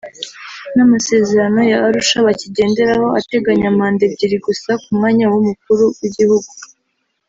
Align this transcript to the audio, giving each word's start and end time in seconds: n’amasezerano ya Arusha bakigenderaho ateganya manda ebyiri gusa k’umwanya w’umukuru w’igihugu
n’amasezerano 0.75 1.59
ya 1.71 1.77
Arusha 1.87 2.17
bakigenderaho 2.27 3.07
ateganya 3.19 3.67
manda 3.77 4.01
ebyiri 4.07 4.37
gusa 4.47 4.69
k’umwanya 4.83 5.25
w’umukuru 5.31 5.83
w’igihugu 5.99 6.51